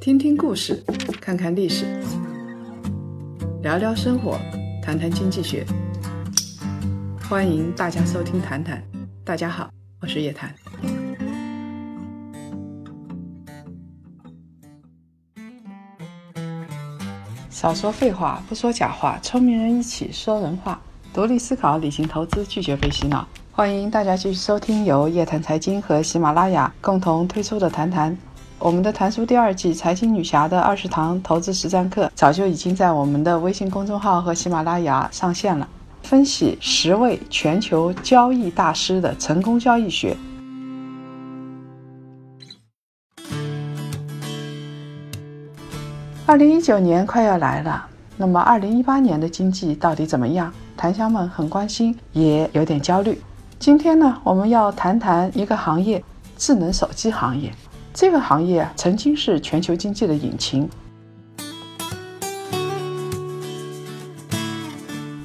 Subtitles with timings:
[0.00, 0.84] 听听故事，
[1.20, 1.86] 看看历史，
[3.62, 4.38] 聊聊生活，
[4.82, 5.64] 谈谈经济学。
[7.28, 8.78] 欢迎大家收听《谈谈》，
[9.24, 9.70] 大家好，
[10.00, 10.54] 我是叶檀。
[17.48, 20.78] 少说废话，不说假话，聪明人一起说人话，
[21.14, 23.26] 独立思考，理性投资，拒绝被洗脑。
[23.56, 28.12] 欢迎大家继续收听由叶檀财经和喜马拉雅共同推出的《谈谈》。
[28.58, 35.68] 我们的《谈书》第二季《财经女侠的二十堂投资实战课》早就已经在我们的微信公众号和喜马拉雅上线了，
[36.02, 40.16] 分析十位全球交易大师的成功交易学。
[46.26, 50.52] 二零一九年快要来了，那么二零一八年的经济到底怎么样？
[50.76, 53.16] 檀香们很关心，也有点焦虑。
[53.58, 56.02] 今天呢，我们要谈谈一个行业——
[56.36, 57.50] 智能手机行业。
[57.94, 60.68] 这个行业啊，曾经是全球经济的引擎。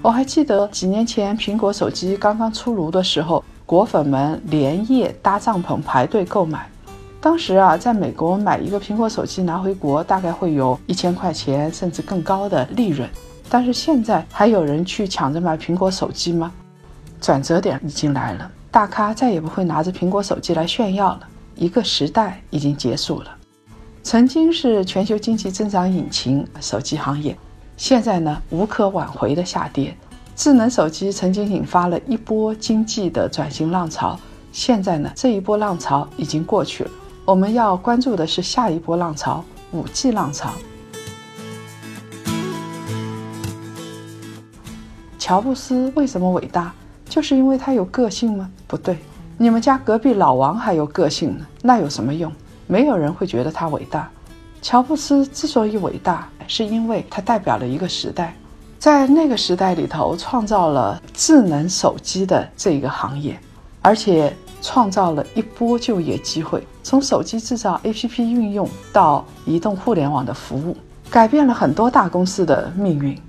[0.01, 6.69] 我还记得几年前苹果手机刚刚出炉的时候，果粉们连夜搭帐篷排队购买。
[7.19, 13.09] 当时啊，在美国买一个苹果手机拿回国，大概会有一千块钱甚至更高的利润。
[13.49, 16.53] 但是现在还有人去抢着买苹果手机吗？
[17.21, 21.27] 转折点已经来了，大咖再也不会拿着苹果手机来炫耀了。
[21.55, 23.35] 一个时代已经结束了。
[24.01, 27.37] 曾经是全球经济增长引擎，手机行业，
[27.75, 29.95] 现在呢无可挽回的下跌。
[30.35, 34.17] 智能手机曾经引发了一波经济的转型浪潮，
[34.53, 36.91] 现在呢这一波浪潮已经过去了。
[37.25, 40.53] 我们要关注的是下一波浪潮——五 G 浪潮。
[45.19, 46.73] 乔布斯为什么伟大？
[47.09, 48.47] 就是因为他有个性吗？
[48.67, 48.99] 不对，
[49.35, 52.31] 你们家隔壁老王还有个性呢，那有什么用？
[52.67, 54.07] 没有人会觉得他伟大。
[54.61, 58.35] 乔布斯之所以伟大，是因为他代表了一个时代，
[58.77, 63.39] 在那个时代里头创造了智能手机的这一个行业，
[63.81, 64.31] 而且
[64.61, 70.77] 创造了一波就业机会，从手机制造、APP 运用到移动互联网的服务，
[71.09, 73.19] 改变了很多大公司的命运。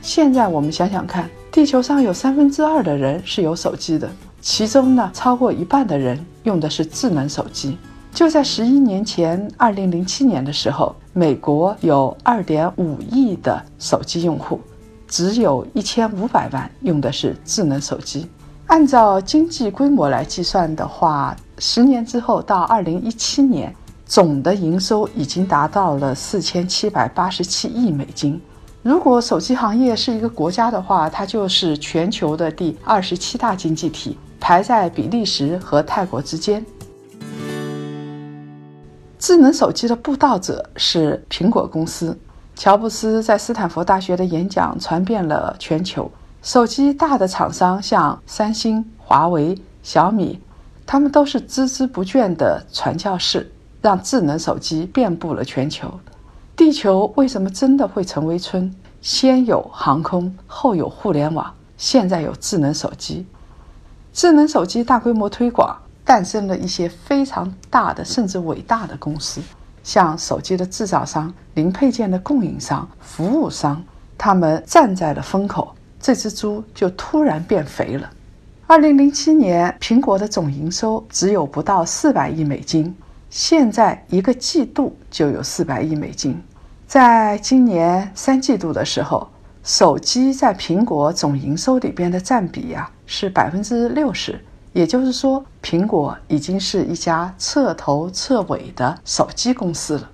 [0.00, 1.30] 现在我们想想看。
[1.52, 7.76] 地球上有三分之二的人是有手机的，其中呢，超过一半的人用的是智能手机。
[8.10, 14.58] 就在十一年前，二零零七年的时候，美国有二点五亿的手机用户，
[15.06, 18.26] 只有一千五百万用的是智能手机。
[18.68, 23.74] 按照经济规模来计算的话，十年之后到二零一七年，
[24.06, 28.40] 总的营收已经达到了四千七百八十七亿美金。
[28.82, 36.64] 如果手机行业是一个国家的话，它就是全球的第二十七大经济体，排在比利时和泰国之间。
[39.20, 42.18] 智能手机的布道者是苹果公司，
[42.56, 46.10] 乔布斯在斯坦福大学的演讲传遍了全球。
[46.42, 50.40] 手机大的厂商像三星、华为、小米，
[50.84, 53.48] 他们都是孜孜不倦的传教士，
[53.80, 55.88] 让智能手机遍布了全球。
[56.54, 58.72] 地球为什么真的会成为村？
[59.00, 63.26] 先有航空，后有互联网，现在有智能手机。
[64.12, 69.40] 智能手机大规模推广，诞生了一些非常大的甚至伟大的公司，
[69.82, 73.82] 像手机的制造商、零配件的供应商、服务商，
[74.18, 78.10] 他们站在了风口，这只猪就突然变肥了。
[78.66, 82.94] 二零零七年，苹果的总营收只有不到四百亿美金。
[83.32, 86.38] 现在一个季度就有四百亿美金，
[86.86, 89.26] 在今年三季度的时候，
[89.64, 94.38] 手机在苹果总营收里边的占比呀是百分之六十，
[94.74, 100.10] 也就是说，苹果已经是一家彻头彻尾的手机公司了。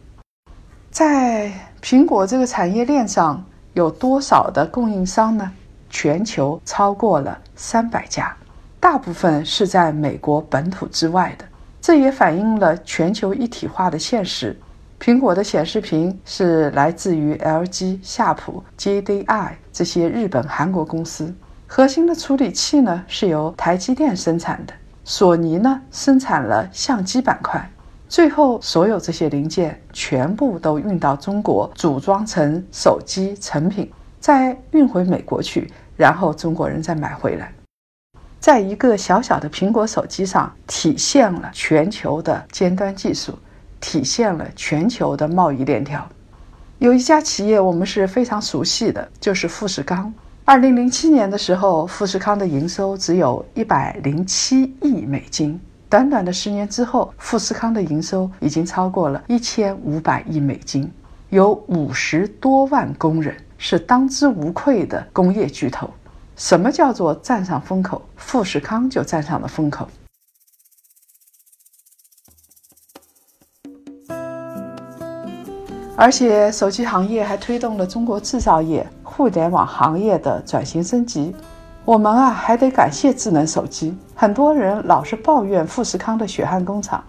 [0.92, 1.52] 在
[1.82, 5.50] 苹果这个产业链上有多少的供应商呢？
[5.90, 8.32] 全球超过了三百家，
[8.78, 11.47] 大部分是在美国本土之外的。
[11.80, 14.56] 这也反映了全球一体化的现实。
[15.00, 21.32] 苹果的显示屏是来自于 LG、夏普、JDI 这些日本、韩国公司。
[21.66, 24.72] 核心的处理器呢是由台积电生产的，
[25.04, 27.70] 索尼呢生产了相机板块。
[28.08, 37.52] 最后，所有这些零件全部都运到中国，组装成手机成品，再运回美国去，然后中国人再买回来。
[38.40, 43.36] 在一个小小的苹果手机上，体现了全球的尖端技术，
[43.80, 46.08] 体现了全球的贸易链条。
[46.78, 50.12] 有一家企业我们是非常熟悉的，就是富士康。
[50.44, 55.60] 二零零七年的时候，富士康的营收只有一百零七亿美金，
[55.90, 60.90] 短短的十年之后，富士康的营收已经超过了一千五百亿美金，
[61.30, 65.90] 有五十多万工人，是当之无愧的工业巨头。
[66.38, 68.00] 什么叫做站上风口？
[68.14, 69.88] 富士康就站上了风口。
[75.96, 81.34] 而且，手机行业还推动了中国制造业、互联网行业的转型升级。
[81.84, 83.98] 我们啊，还得感谢智能手机。
[84.14, 87.02] 很多人老是抱怨富士康的血汗工厂。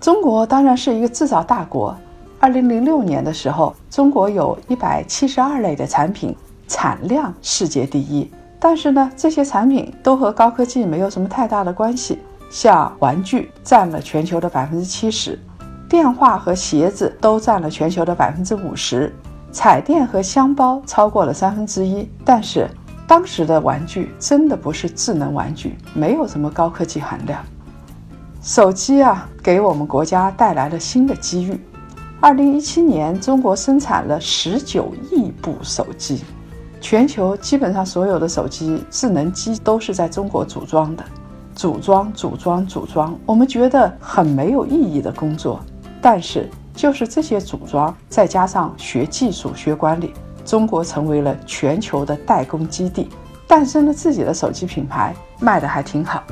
[0.00, 1.94] 中国当然是一个制造大国。
[2.38, 6.34] 二零零六年的时候，中国有一百七十二类的产品
[6.66, 8.30] 产量世界第一。
[8.60, 12.18] 但是呢，这些产品都和高科技没有什么太大的关系。
[12.50, 15.38] 像玩具占了全球的百分之七十，
[15.88, 19.14] 电话和鞋子都占了全球的百分之五十，
[19.52, 22.10] 彩电和箱包超过了三分之一。
[22.24, 22.68] 但是，
[23.06, 27.40] 当时的玩具真的不是智能玩具，没有什么高科技含量。
[28.42, 31.60] 手机啊，给我们国家带来了新的机遇。
[32.20, 36.22] 二零一七年，中国生产了十九亿部手机，
[36.80, 41.04] 全球基本上所有的手机智能机都是在中国组装的。
[41.54, 45.60] 组装、组装、组装，我们觉得很没有意义的工作，
[46.00, 50.14] 但是就是这些组装，再加上学技术、学管理。
[50.42, 53.08] 中国成为了全球的代工基地，
[53.46, 56.22] 诞生了自己的手机品牌，卖的还挺好。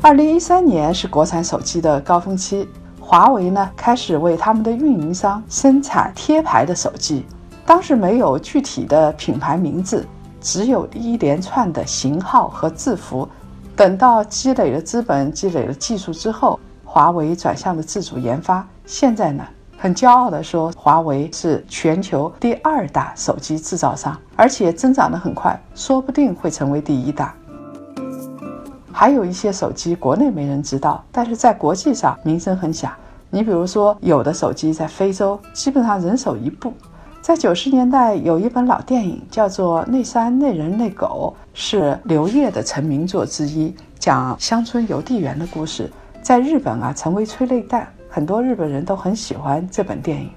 [0.00, 2.66] 二零一三年是国产手机的高峰期，
[2.98, 7.26] 华为呢开始为他们的运营商生产贴牌的手机，
[7.68, 10.02] 当时没有具体的品牌名字，
[10.40, 13.28] 只有一连串的型号和字符。
[13.76, 18.66] 等到积累了资本、积累了技术之后，华为转向了自主研发。
[18.86, 19.44] 现在呢？
[19.76, 27.34] 很骄傲地说，华为是全球第二大手机制造商，而且增长得很快，说不定会成为第一大。
[28.90, 32.90] 还有一些手机国内没人知道，但是在国际上名声很响。
[33.28, 36.72] 你比如说，有的手机在非洲基本上人手一部。
[37.28, 45.92] 在九十年代有一本老电影叫做《那山那人那狗》，是刘烨的成名作之一，讲乡村邮递员的故事，
[46.22, 47.86] 在日本啊成为催泪弹。
[48.08, 50.30] 很多日本人都很喜欢这本电影。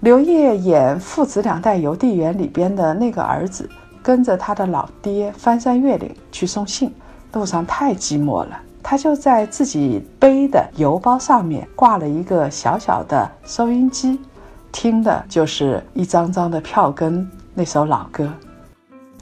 [0.00, 3.68] 刘烨演父子两代邮递员里边的那个儿子，
[4.02, 6.90] 跟着他的老爹翻山越岭去送信，
[7.34, 14.18] 路上太寂寞了，他就在自己背的邮包上面挂了一个小小的收音机，
[14.72, 18.32] 听的就是一张张的票根那首老歌。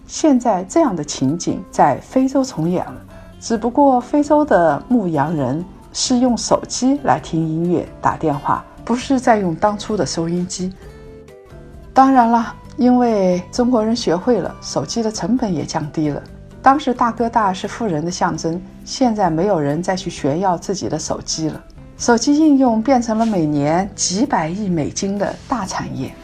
[0.07, 2.97] 现在这样的情景在非洲重演了，
[3.41, 5.65] 只不过非洲的牧羊人。
[5.91, 10.73] 是用手机来听音乐、打电话，不是在用当初的收音机。
[11.95, 16.23] 当然了，因为中国人学会了，手机的成本也降低了。
[16.63, 21.61] 当时大哥大是富人的象征，现在没有人再去炫耀自己的手机了。
[21.99, 26.15] 手机应用变成了每年几百亿美金的大产业。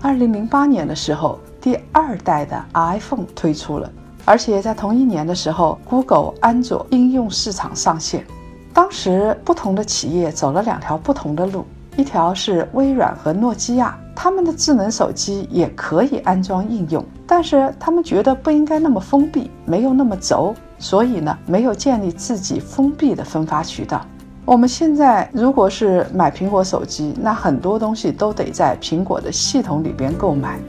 [0.00, 3.90] 二零零八年的时候，第二代的 iPhone 推出了。
[4.24, 8.24] 而且在同一年的时候，Google 安卓应用市场上线。
[8.72, 11.64] 当时不同的企业走了两条不同的路，
[11.96, 24.04] 一条是微软和诺基亚，他们的智能手机也可以安装应用，但是他们觉得不应该那么封闭，没有那么轴，所以呢，没有建立自己封闭的分发渠道。
[24.44, 30.60] 我们现在如果是买苹果手机，那很多东西都得在苹果的系统里边购买。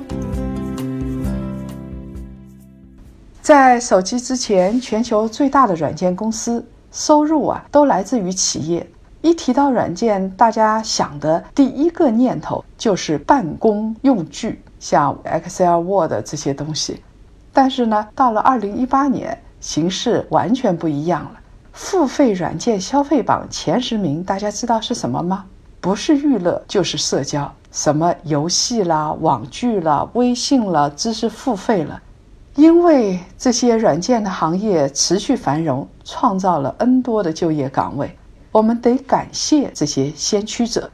[3.41, 8.87] 在手机之前，全球最大的软件公司收入啊，都来自于企业。
[9.21, 17.01] 一提到软件，大家想的第一个念头就是办公用具，像 Excel、Word 这些东西。
[17.51, 21.31] 但是呢，到了二零一八年，形势完全不一样了。
[21.73, 25.43] 付费软件消费榜前十名，大家知道是什么吗？
[25.81, 31.99] 不是娱乐，就是社交，什么游戏啦、网剧啦、微信啦、知识付费了。
[32.53, 38.15] 因为这些软件的行业持续繁荣，创造了 N 多的就业岗位，
[38.51, 40.91] 我们得感谢这些先驱者。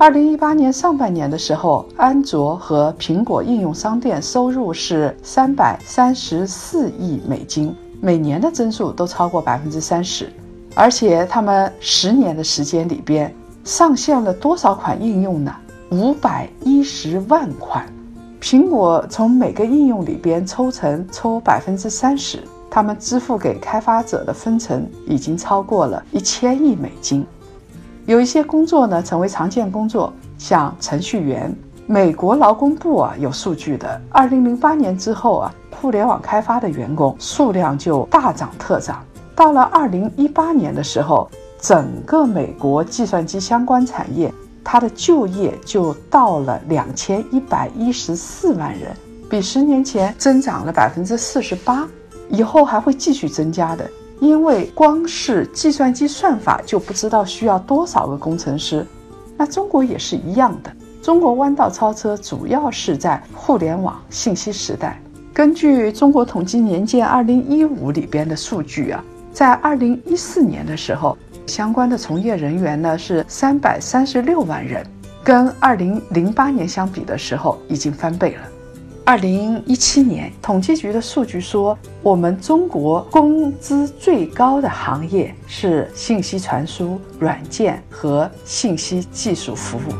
[0.00, 10.32] 二零一八年上半年的时候，安卓和苹果应用商店收入是三百三十四亿美金，每年的增速都超过百分之三十，
[10.76, 15.52] 而且他们十年的时间里边上线了多少款应用呢？
[15.90, 17.84] 五百一十万款，
[18.40, 22.38] 苹果从每个应用里边抽成抽百分之三十，
[22.70, 27.26] 他们支付给开发者的分成已经超过了一千亿美金。
[28.08, 31.54] 有一些工作呢成为常见工作，像程序员，
[31.86, 39.04] 美国劳工部啊有数据的，二零零八年之后啊，互联网开发的员工数量就大涨特涨。
[39.36, 44.32] 到了二零一八年的时候，整个美国计算机相关产业，
[44.64, 48.90] 它的就业就到了两千一百一十四万人，
[49.28, 51.86] 比十年前增长了百分之四十八，
[52.30, 53.86] 以后还会继续增加的。
[54.20, 58.84] 因为光是计算机算法就不知道需要多少个工程师，
[59.36, 60.72] 那中国也是一样的。
[61.00, 65.00] 中国弯道超车，主要是在互联网信息时代。
[65.32, 74.84] 根据中国统计年鉴二零一五里边的数据啊，在二零一四年的时候，相关的从业人员呢是三百三十六万人，
[75.22, 78.42] 跟二零零八年相比的时候已经翻倍了。
[79.08, 89.94] 二零一七年统计局的数据说，我们中国工资最高的行业是信息传输、软件和信息技术服务。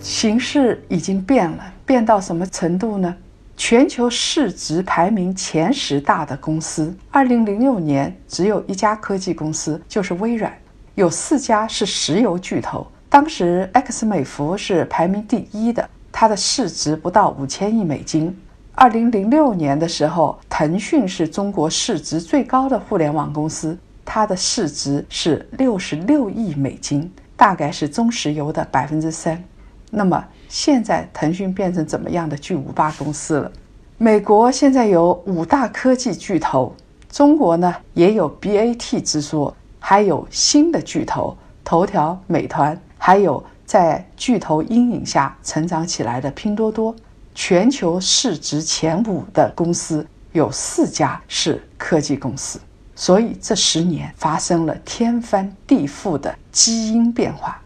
[0.00, 3.12] 形势已经变了，变到什么程度呢？
[3.56, 10.56] 全球市值排名前十大的公司，二零零六年只有一家科技公司，就是微软，
[10.94, 12.86] 有四家是石油巨头。
[13.10, 18.40] 当时 X 美孚是排名第一的，它的市值不到五千亿美金。
[18.72, 29.42] 二零零六年的时候，腾讯是中国市值最高的互联网公司，它的市值是六十六亿美金，大概是中石油的百分之三。
[29.90, 33.50] 那么现在腾讯变成怎么样的巨无霸公司了？
[33.98, 36.72] 美国现在有五大科技巨头，
[37.10, 46.94] 中国呢也有 BAT 之说，还有新的巨头，头条、美团，还有在巨头阴影下成长起来的拼多多。
[47.34, 52.60] 全球市值前五的公司有四家是科技公司，
[52.94, 57.60] 所以这十年发生了天翻地覆的基因变化，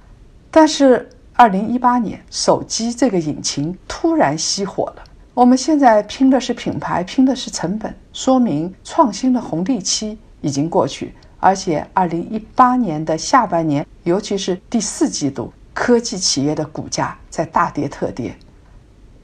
[0.51, 1.11] 但是。
[1.37, 5.03] 二零一八年，手机这个引擎突然熄火了。
[5.35, 11.13] 我们现在拼的是品牌，拼的是成本，说明创新的红利期已经过去。
[11.45, 18.35] 而且，二零一八年的下半年，尤其是第四季度，科技企业的股价在大跌特跌。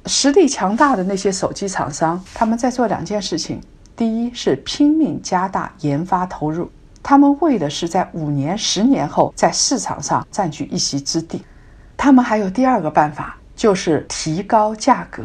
[0.04, 3.58] 实力强大的那些手机厂商，他们在做两件事情：
[3.96, 6.70] 第一是拼命加大研发投入，
[7.02, 11.42] 他们为的是在五年、十年后在市场上占据一席之地。
[11.96, 15.22] 他们还有第二个办法，就是提高价格。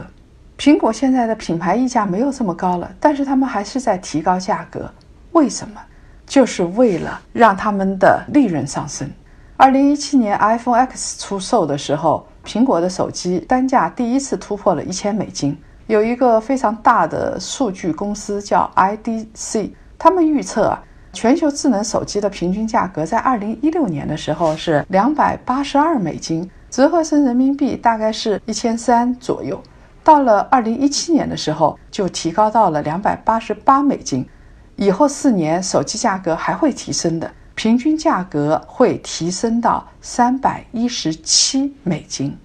[0.57, 4.89] 苹果现在的品牌溢价没有这么高了，但是他们还是在提高价格。
[5.33, 5.81] 为什么？
[6.25, 9.09] 就是为了让他们的利润上升。
[9.57, 15.57] 二零一七年 iPhone X 出售的时候，苹果的手机单价第一次突破了一千美金。
[15.87, 26.49] 有一个非常大的数据公司叫 IDC，他们预测啊，全球智能手机的平均价格在二零一六年的时候是两百八十二美金。
[26.71, 29.57] 折合成人民币大概是一千三左右，
[30.03, 34.27] 到了二零一七年的时候就提高到了两百八十八美金，
[34.75, 42.37] 以后四年手机价格还会提升的，平均价格会提升到三百一十七美金。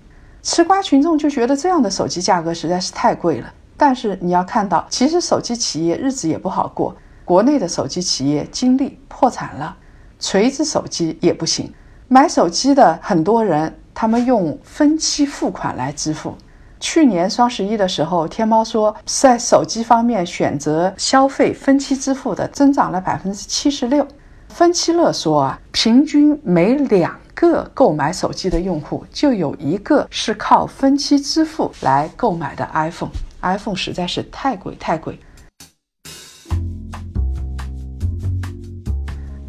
[0.42, 9.76] 吃瓜群众就觉得这样的手机价格实在是太贵了，但是你要看到，其实手机企业日子也不好过，国内的手机企业经历破产了，
[10.18, 11.72] 锤子手机也不行，
[12.08, 13.76] 买手机的很多人。
[13.92, 16.34] 他们用分期付款来支付。
[16.80, 24.06] 去年双十一的时候，天猫说在手机方面选择消费分期支付的增长了百分之七十六。
[24.49, 33.10] 分期乐说啊，平均每两个购买手机的用户就有一个是靠分期支付来购买的 iPhone。
[33.42, 35.20] iPhone 实在是太贵太贵。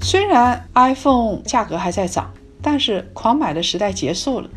[0.01, 2.29] 虽然 iPhone 价格还在涨。
[2.63, 4.47] 但是狂买的时代结束了。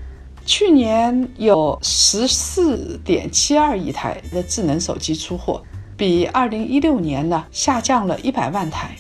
[0.46, 5.62] 去年有十四点七二亿台的智能手机出货，
[5.96, 8.94] 比二零一六年呢下降了一百万台。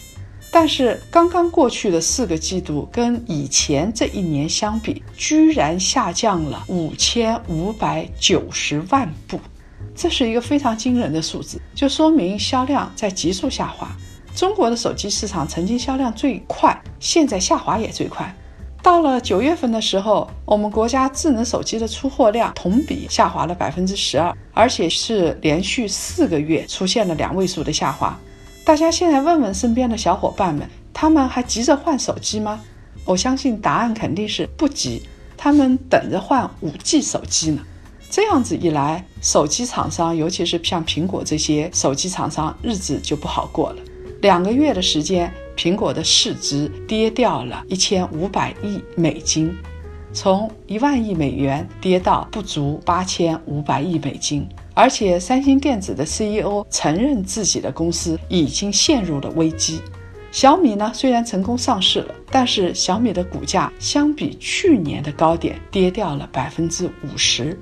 [0.50, 9.38] 但是刚刚过去的四个季度跟以前这一年相比，居然下降了五千五百九十万部，
[9.94, 13.90] 这是一个非常惊人的数字，就说明销量在急速下滑。
[14.34, 18.34] 中国的手机市场曾经销量最快，现在下滑也最快。
[18.84, 28.14] 到了九月份的时候，我们国家智能手机的出货量同比下滑了百分之十二，而且是连续四个月出现了两位数的下滑。
[28.62, 32.60] 大家现在问问身边的小伙伴们，他们还急着换手机吗？
[33.06, 35.02] 我相信答案肯定是不急，
[35.34, 37.62] 他们等着换五 G 手机呢。
[38.10, 43.76] 这样子一来，手机厂商，尤其是像苹果这些手机厂商，日子就不好过了。
[44.20, 49.56] 两个月的时间，苹果的市值跌掉了一千五百亿美金，
[50.12, 54.46] 从一万亿美元跌到不足八千五百亿美金。
[54.74, 59.80] 而且，三星电子的 CEO 承认自己的公司已经陷入了危机。
[60.32, 67.56] 小米呢，虽然成功上市了，但是小米的股价相比去年的高点跌掉了百分之五十。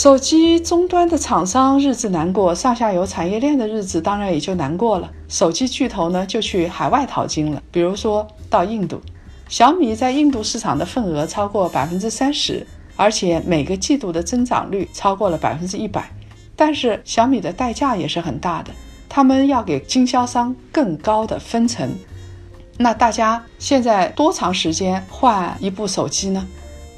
[0.00, 5.10] 手机终端的厂商日子难过，上下游产业链的日子当然也就难过了。
[5.26, 9.00] 手机巨头呢，就去海外淘金了，比如说到印度。
[9.48, 12.64] 小米在印度市场的份额超过百分之三十。
[12.94, 16.08] 而且每个季度的增长率超过了百分之一百，
[16.54, 18.70] 但是小米的代价也是很大的，
[19.08, 21.92] 他们要给经销商更高的分成。
[22.76, 26.46] 那大家现在多长时间换一部手机呢？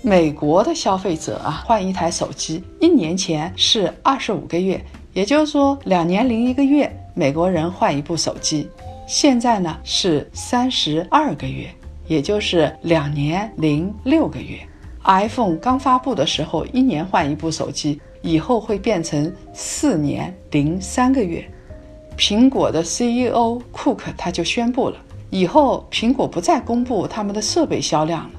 [0.02, 8.66] 美国的消费者啊，换一台手机，一年前是二十五个月，也就是说两年零一个月，美国人换一部手机。
[9.06, 11.68] 现在呢是三十二个月，
[12.06, 14.58] 也就是两年零六个月。
[15.04, 21.46] iPhone 刚发布的时候，一年换一部手机，以后会变成四年零三个月。
[22.16, 24.96] 苹果的 CEO 库克他就宣布了，
[25.28, 28.30] 以后苹果不再公布他们的设备销量了，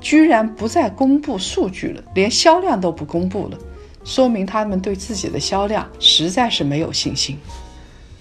[0.00, 3.58] 居然不再公布数据了，连销量都不公布了，
[4.04, 7.38] 说明他们对自己的销量实在是没有信心。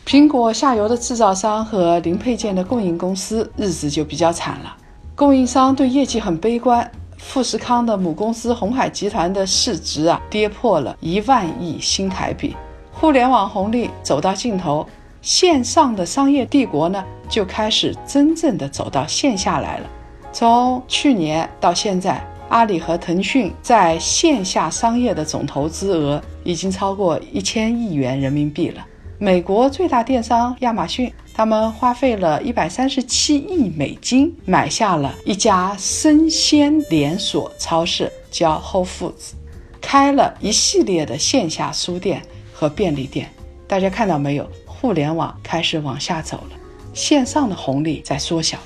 [0.06, 4.76] 苹果下游的制造商和零配件的供应公司日子就比较惨了，
[5.16, 6.90] 供应商对业绩很悲观。
[7.18, 12.56] 富士康的母公司红海集团的市值啊，跌破了一万亿新台币。
[12.92, 14.88] 互联网红利走到尽头，
[15.22, 19.90] 线上的商业帝国呢，就开始真正的走到线下来了。
[20.32, 28.86] 从去年到现在，阿里和腾讯在线下商业的总投资额已经超过一千亿元人民币了。
[29.18, 31.12] 美国最大电商亚马逊。
[31.32, 39.32] 他们花费了一百三十七亿美金买下了一家生鲜连锁超市，叫 Whole Foods，
[39.80, 42.22] 开了一系列的线下书店
[42.52, 43.32] 和便利店。
[43.70, 44.46] 大家看到没有？
[44.66, 46.58] 互联网开始往下走了，
[46.94, 48.58] 线上的红利在缩小，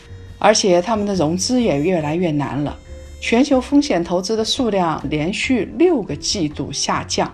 [0.44, 2.78] 而且他们的融资也越来越难了。
[3.22, 7.32] 全球风险投资的数量连续六个季度下降，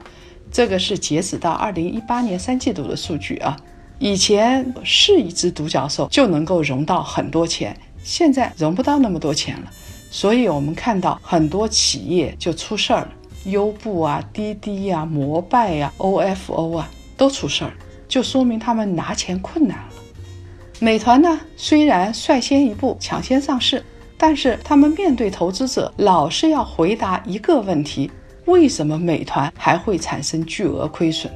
[0.51, 3.57] 这个是截止到二零一八年三季度的数据啊。
[3.97, 9.71] 以前是一只独角兽就能够融到很多钱，现在融不到那么多钱了，
[10.11, 13.09] 所以我们看到很多企业就出事儿了，
[13.45, 17.73] 优步啊、滴滴呀、摩拜呀、OFO 啊都出事儿，
[18.07, 19.88] 就说明他们拿钱困难了。
[20.81, 23.83] 美团呢，虽然率先一步抢先上市，
[24.17, 28.09] 但是他们面对投资者老是要回答一个问题：
[28.45, 31.29] 为什么美团还会产生巨额亏损？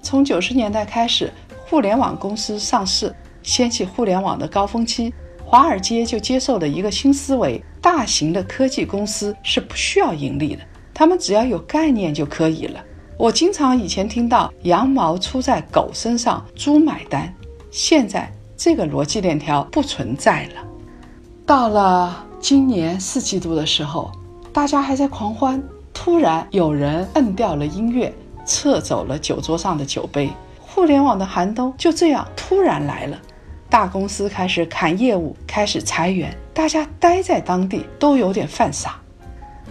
[0.00, 1.32] 从九十年代开始。
[1.70, 5.12] 互联网公司上市，掀起互联网的高峰期，
[5.44, 10.62] 华尔街就接受了一个新思维：大型的科技公司是不需要盈利的，
[10.94, 12.82] 他们只要有概念就可以了。
[13.18, 17.30] 我经常以前听到“羊毛出在狗身上，猪买单”，
[17.70, 20.66] 现在这个逻辑链条不存在了。
[21.46, 24.10] 到了今年四季度的时候，
[24.52, 25.62] 大家还在狂欢，
[25.94, 28.12] 突然有人摁掉了音乐，
[28.44, 30.28] 撤走了酒桌上的酒杯。
[30.60, 33.16] 互联网的寒冬就这样突然来了，
[33.70, 39.00] 大公司开始砍业务，开始裁员，大家待在当地都有点犯傻。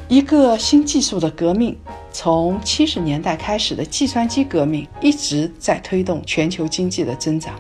[0.08, 1.78] 一个新技术的革命，
[2.14, 7.54] 从七十年代开始的计算机革命，一直在推动全球经济的增长。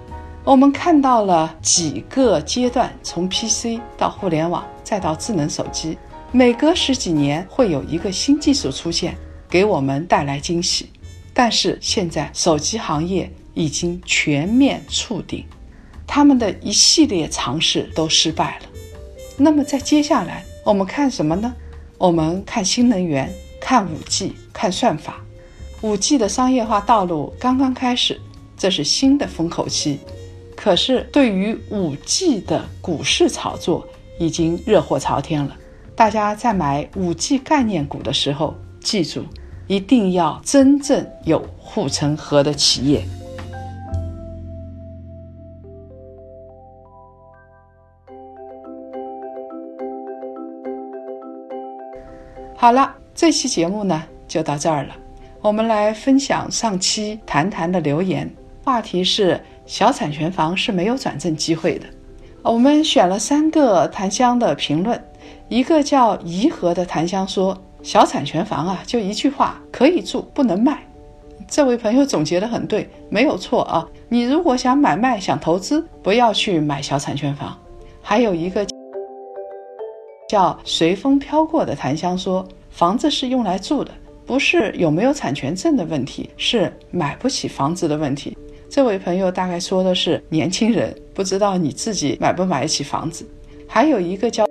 [0.47, 5.97] 我们看到了几个阶段，从 PC 到互联网，再到智能手机，
[6.31, 9.17] 每隔十几年会有一个新技术出现，
[9.49, 10.89] 给我们带来惊喜。
[11.33, 15.43] 但是现在手机行业已经全面触顶，
[16.07, 18.69] 他们的一系列尝试都失败了。
[19.35, 21.53] 那么在接下来，我们看什么呢？
[21.97, 23.29] 我们看新能源，
[23.59, 25.17] 看五 G，看算法。
[25.81, 28.21] 五 G 的商业化道路刚刚开始，
[28.57, 29.99] 这是新的风口期。
[30.57, 33.87] 可是对于五 G 的股市炒作
[34.19, 35.55] 已经热火朝天了。
[35.95, 39.23] 大家在买五 G 概念股的时候，记住。
[39.69, 43.03] 一定要真正有护城河的企业。
[52.55, 54.95] 好了，这期节目呢就到这儿了。
[55.41, 61.85] 我们来分享上期谈谈的留言，话题是小产权房是没有转正机会的。
[62.41, 64.99] 我们选了三个檀香的评论，
[65.49, 67.55] 一个叫颐和的檀香说。
[67.83, 70.83] 小产权房啊，就一句话，可以住不能卖。
[71.47, 73.87] 这位朋友总结的很对，没有错啊。
[74.09, 77.57] 你如果想买卖、想投资，不要去买小产权房。
[78.01, 78.65] 还有一个
[80.27, 83.91] 叫“随风飘过”的檀香说，房子是用来住的，
[84.25, 88.35] 不是有没有产权证的问题，是买不起房子的问题。
[88.69, 93.25] 这位朋友大概说的是年轻人，不知道你自己买不买得起房子。
[93.65, 94.45] 还有一个叫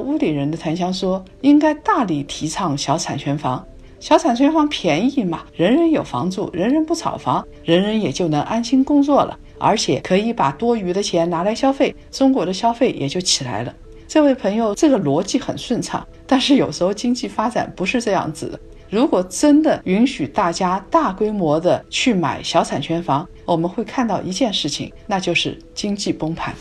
[0.00, 3.64] 屋里人的檀香说，应该大力提倡小产权房。
[4.00, 13.72] 小产权房便宜嘛，人人有房住，人人不炒房，人人也就能安心工作了，而且可以把多余的钱拿来消费，中国的消费也就起来了。
[14.08, 18.58] 这位朋友，这个逻辑很顺畅，但是有时候经济发展不是这样子的。
[18.92, 26.54] 如果真的允许大家大规模的去买小产权房，我们会看到一件事情，那就是经济崩盘。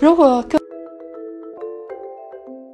[0.00, 0.58] 如果各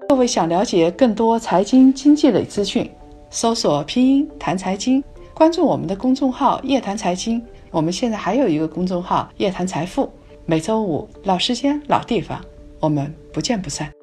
[0.09, 2.89] 各位想了解更多财经经济类资讯，
[3.29, 5.03] 搜索拼音谈财经，
[5.35, 7.45] 关注我们的公众号夜谈财经。
[7.73, 10.09] 我们现在还有一个公众号夜谈财富，
[10.47, 12.41] 每周五老时间老地方，
[12.79, 14.00] 我们不见不散。